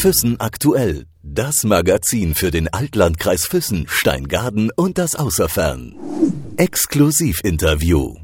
[0.00, 1.06] Füssen aktuell.
[1.24, 5.96] Das Magazin für den Altlandkreis Füssen, Steingaden und das Außerfern.
[6.56, 8.14] Exklusivinterview.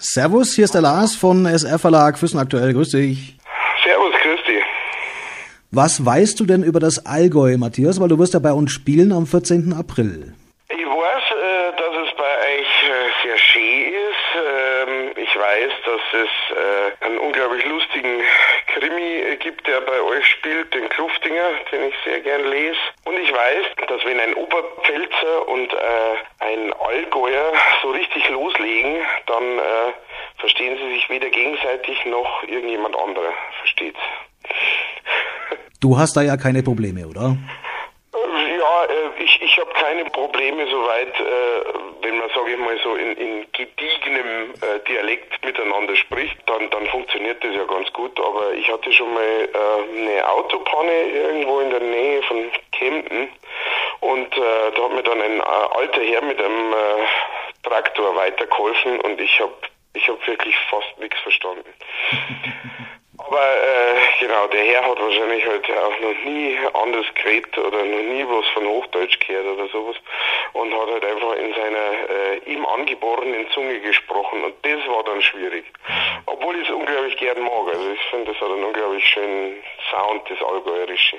[0.00, 2.72] Servus, hier ist der Lars von SR Verlag Füssen aktuell.
[2.72, 3.36] Grüß dich.
[3.84, 4.64] Servus, grüß dich.
[5.70, 8.00] Was weißt du denn über das Allgäu, Matthias?
[8.00, 9.72] Weil du wirst ja bei uns spielen am 14.
[9.74, 10.34] April.
[10.70, 13.89] Ich weiß, äh, dass es bei euch äh, sehr schön
[15.40, 18.20] weiß, dass es äh, einen unglaublich lustigen
[18.74, 22.78] Krimi äh, gibt, der bei euch spielt, den Kluftinger, den ich sehr gern lese.
[23.04, 25.76] Und ich weiß, dass wenn ein Oberpfälzer und äh,
[26.40, 29.92] ein Allgäuer so richtig loslegen, dann äh,
[30.38, 33.96] verstehen sie sich weder gegenseitig noch irgendjemand anderer versteht.
[35.80, 37.36] Du hast da ja keine Probleme, oder?
[38.12, 42.94] Ja, äh, ich, ich habe keine Probleme soweit, äh, wenn man, sage ich mal, so
[42.94, 48.18] in, in gediegenem äh, Dialekt miteinander spricht, dann, dann funktioniert das ja ganz gut.
[48.18, 53.28] Aber ich hatte schon mal äh, eine Autopanne irgendwo in der Nähe von Kempten
[54.00, 59.00] und äh, da hat mir dann ein äh, alter Herr mit einem äh, Traktor weitergeholfen
[59.00, 59.52] und ich habe
[59.92, 61.68] ich hab wirklich fast nichts verstanden.
[63.18, 63.96] Aber äh,
[64.40, 68.46] genau, der Herr hat wahrscheinlich halt auch noch nie anders geredet oder noch nie was
[68.54, 69.96] von Hochdeutsch gehört oder sowas
[70.52, 75.20] und hat halt einfach in seiner äh, ihm angeborenen Zunge gesprochen und das war dann
[75.22, 75.64] schwierig.
[76.26, 77.74] Obwohl ich es unglaublich gern mag.
[77.74, 79.54] Also ich finde, das hat einen unglaublich schönen
[79.90, 81.16] Sound, das Allgäuerische.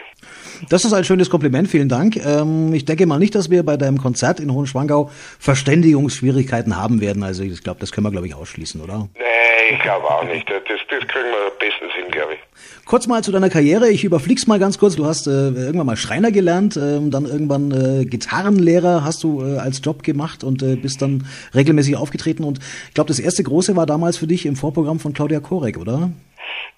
[0.70, 2.18] Das ist ein schönes Kompliment, vielen Dank.
[2.18, 7.24] Ähm, ich denke mal nicht, dass wir bei deinem Konzert in Hohenschwangau Verständigungsschwierigkeiten haben werden.
[7.24, 9.10] Also ich glaube, das können wir, glaube ich, ausschließen, oder?
[9.16, 10.50] Nee, ich glaube auch nicht.
[10.50, 12.40] Das, das kriegen wir bestens hin, glaube ich.
[12.86, 13.90] Kurz mal zu deiner Karriere.
[13.90, 14.96] Ich überflieg's mal ganz kurz.
[14.96, 19.58] Du hast äh, irgendwann mal Schreiner gelernt, ähm, dann irgendwann äh, Gitarrenlehrer hast du äh,
[19.58, 22.44] als Job gemacht und äh, bist dann regelmäßig aufgetreten.
[22.44, 25.78] Und ich glaube, das erste große war damals für dich im Vorprogramm von Claudia Korek,
[25.78, 26.12] oder?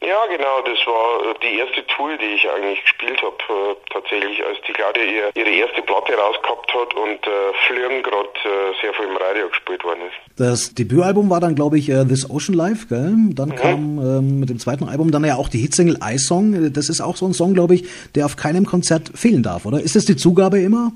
[0.02, 4.44] Ja, genau, das war äh, die erste Tour, die ich eigentlich gespielt habe, äh, tatsächlich,
[4.46, 8.94] als die Claudia ihr, ihre erste Platte rausgehabt hat und äh, Flirren gerade äh, sehr
[8.96, 10.40] viel im Radio gespielt worden ist.
[10.40, 13.14] Das Debütalbum war dann, glaube ich, äh, This Ocean Life, gell?
[13.34, 13.56] Dann Mhm.
[13.56, 16.74] kam ähm, mit dem zweiten Album dann ja auch die Hitsingle I Song.
[16.74, 17.84] Das ist auch so ein Song, glaube ich,
[18.14, 19.80] der auf keinem Konzert fehlen darf, oder?
[19.80, 20.92] Ist das die Zugabe immer?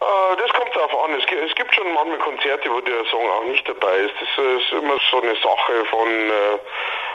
[0.00, 1.14] Äh, das kommt darauf an.
[1.18, 4.12] Es gibt, es gibt schon manchmal Konzerte, wo der Song auch nicht dabei ist.
[4.20, 4.28] Das
[4.60, 6.58] ist immer so eine Sache von, äh,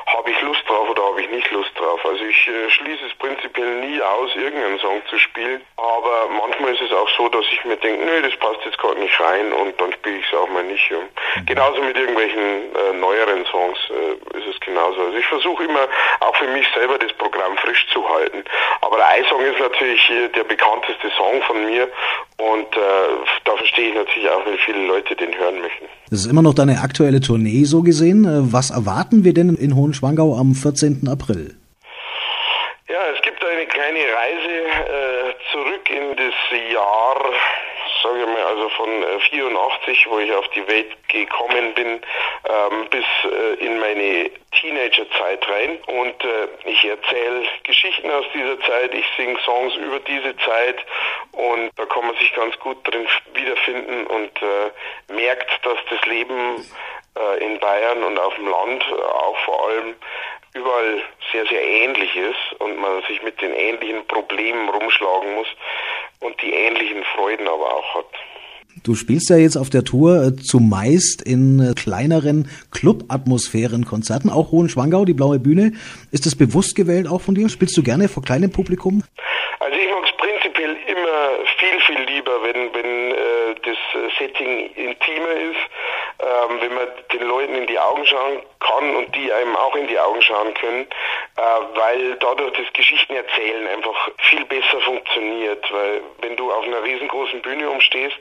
[0.05, 2.05] habe ich Lust drauf oder habe ich nicht Lust drauf.
[2.05, 5.61] Also ich äh, schließe es prinzipiell nie aus, irgendeinen Song zu spielen.
[5.77, 8.99] Aber manchmal ist es auch so, dass ich mir denke, nö, das passt jetzt gerade
[8.99, 10.89] nicht rein und dann spiele ich es auch mal nicht.
[10.89, 10.97] Ja.
[11.45, 15.01] Genauso mit irgendwelchen äh, neueren Songs äh, ist es genauso.
[15.01, 15.87] Also ich versuche immer
[16.19, 18.43] auch für mich selber das Programm frisch zu halten.
[18.81, 21.89] Aber der I-Song ist natürlich äh, der bekannteste Song von mir
[22.37, 22.79] und äh,
[23.45, 25.85] da verstehe ich natürlich auch, wenn viele Leute den hören möchten.
[26.09, 28.25] Das ist immer noch deine aktuelle Tournee so gesehen.
[28.25, 31.07] Äh, Was erwarten wir denn in Hohenschwangau am 14.
[31.09, 31.55] April?
[32.89, 36.33] Ja, es gibt eine kleine Reise äh, zurück in das
[36.71, 37.17] Jahr,
[38.03, 43.05] sage mal, also von äh, 84, wo ich auf die Welt gekommen bin, ähm, bis
[43.23, 45.79] äh, in meine Teenagerzeit rein.
[45.87, 50.85] Und äh, ich erzähle Geschichten aus dieser Zeit, ich singe Songs über diese Zeit
[51.31, 56.63] und da kann man sich ganz gut drin wiederfinden und äh, merkt, dass das Leben
[57.17, 59.95] äh, in Bayern und auf dem Land äh, auch vor allem
[60.53, 65.47] überall sehr, sehr ähnlich ist und man sich mit den ähnlichen Problemen rumschlagen muss
[66.23, 68.05] und die ähnlichen Freuden aber auch hat.
[68.83, 74.51] Du spielst ja jetzt auf der Tour äh, zumeist in äh, kleineren Club-Atmosphären, Konzerten, auch
[74.51, 75.73] Hohenschwangau, die Blaue Bühne.
[76.11, 77.49] Ist das bewusst gewählt auch von dir?
[77.49, 79.03] Spielst du gerne vor kleinem Publikum?
[79.59, 83.77] Also ich mag es prinzipiell immer viel, viel lieber, wenn, wenn äh, das
[84.17, 85.63] Setting intimer ist,
[86.19, 89.87] ähm, wenn man den Leuten in die Augen schauen kann und die einem auch in
[89.87, 90.87] die Augen schauen können,
[91.37, 91.41] äh,
[91.75, 97.69] weil dadurch das Geschichtenerzählen einfach viel besser funktioniert, weil wenn du auf einer riesengroßen Bühne
[97.69, 98.19] umstehst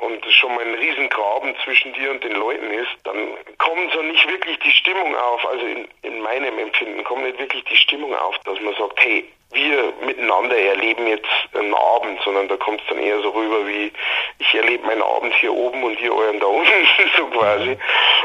[0.00, 3.16] und schon mal ein Riesengraben zwischen dir und den Leuten ist, dann
[3.58, 7.64] kommt so nicht wirklich die Stimmung auf, also in, in meinem Empfinden kommt nicht wirklich
[7.64, 12.56] die Stimmung auf, dass man sagt, hey, wir miteinander erleben jetzt einen Abend, sondern da
[12.56, 13.92] kommt es dann eher so rüber wie,
[14.38, 17.78] ich erlebe meinen Abend hier oben und ihr euren da unten, so quasi.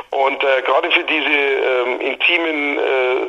[0.10, 3.28] Und äh, gerade für diese ähm, intimen äh,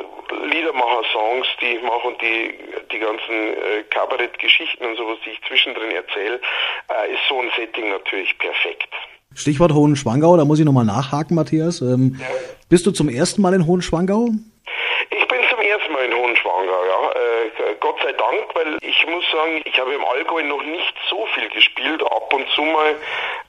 [0.53, 2.53] Liedermacher-Songs, die ich mache und die,
[2.91, 6.39] die ganzen äh, Kabarettgeschichten und sowas, die ich zwischendrin erzähle,
[6.89, 8.89] äh, ist so ein Setting natürlich perfekt.
[9.35, 11.81] Stichwort Hohenschwangau, da muss ich nochmal nachhaken, Matthias.
[11.81, 12.21] Ähm,
[12.69, 14.29] Bist du zum ersten Mal in Hohenschwangau?
[15.09, 17.11] Ich bin zum ersten Mal in Hohenschwangau, ja.
[17.11, 21.25] Äh, Gott sei Dank, weil ich muss sagen, ich habe im Allgäu noch nicht so
[21.33, 22.03] viel gespielt.
[22.03, 22.95] Ab und zu mal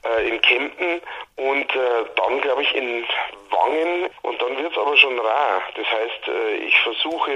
[0.05, 1.01] äh, in Kempten
[1.37, 3.03] und äh, dann glaube ich in
[3.49, 5.61] Wangen und dann wird es aber schon rar.
[5.75, 7.31] Das heißt, äh, ich versuche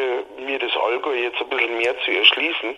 [0.45, 2.75] mir das Allgäu jetzt ein bisschen mehr zu erschließen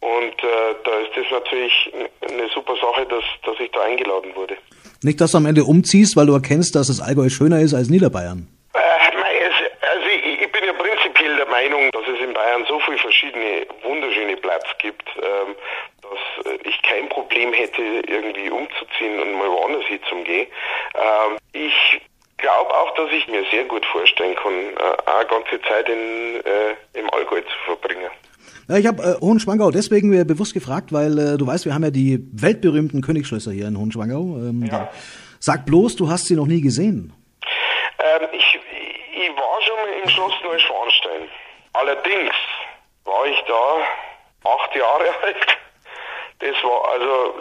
[0.00, 1.92] und äh, da ist das natürlich
[2.28, 4.56] eine super Sache, dass, dass ich da eingeladen wurde.
[5.02, 7.88] Nicht, dass du am Ende umziehst, weil du erkennst, dass das Allgäu schöner ist als
[7.88, 8.46] Niederbayern.
[8.74, 8.78] Äh,
[9.92, 13.66] also ich, ich bin ja prinzipiell der Meinung, dass es in Bayern so viele verschiedene
[13.82, 15.54] wunderschöne Platz gibt, ähm,
[16.64, 20.48] ich kein Problem hätte, irgendwie umzuziehen und mal woanders hinzugehen.
[20.94, 22.00] Ähm, ich
[22.38, 26.98] glaube auch, dass ich mir sehr gut vorstellen kann, äh, eine ganze Zeit in, äh,
[26.98, 28.10] im Allgäu zu verbringen.
[28.68, 31.90] Ja, ich habe äh, Hohenschwangau deswegen bewusst gefragt, weil äh, du weißt, wir haben ja
[31.90, 34.36] die weltberühmten Königsschlösser hier in Hohenschwangau.
[34.36, 34.90] Ähm, ja.
[35.40, 37.12] Sag bloß, du hast sie noch nie gesehen.
[37.98, 38.60] Ähm, ich,
[39.12, 41.28] ich war schon mal im Schloss Neuschwanstein.
[41.72, 42.34] Allerdings
[43.04, 45.61] war ich da acht Jahre alt.
[46.42, 47.34] Das war also,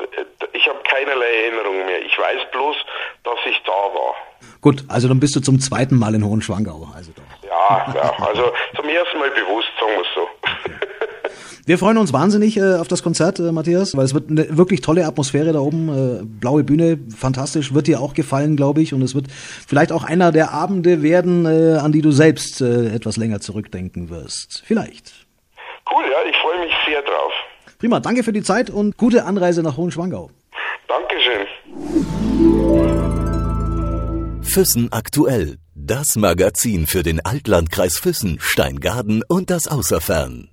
[0.54, 2.06] ich habe keinerlei Erinnerung mehr.
[2.06, 2.76] Ich weiß bloß,
[3.24, 4.16] dass ich da war.
[4.62, 6.88] Gut, also dann bist du zum zweiten Mal in Hohenschwangau.
[6.96, 7.24] Also doch.
[7.48, 10.28] Ja, ja, also zum ersten Mal bewusst, sagen wir es so.
[11.66, 14.82] Wir freuen uns wahnsinnig äh, auf das Konzert, äh, Matthias, weil es wird eine wirklich
[14.82, 15.90] tolle Atmosphäre da oben.
[15.90, 18.94] Äh, blaue Bühne, fantastisch, wird dir auch gefallen, glaube ich.
[18.94, 22.88] Und es wird vielleicht auch einer der Abende werden, äh, an die du selbst äh,
[22.94, 24.64] etwas länger zurückdenken wirst.
[24.66, 25.14] Vielleicht.
[25.92, 27.32] Cool, ja, ich freue mich sehr drauf.
[27.82, 30.30] Prima, danke für die Zeit und gute Anreise nach Hohenschwangau.
[30.88, 31.48] Dankeschön.
[34.44, 35.58] Füssen aktuell.
[35.74, 40.51] Das Magazin für den Altlandkreis Füssen, Steingaden und das Außerfern.